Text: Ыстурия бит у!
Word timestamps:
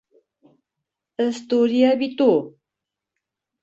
Ыстурия 1.25 1.91
бит 2.03 2.19
у! 2.31 2.33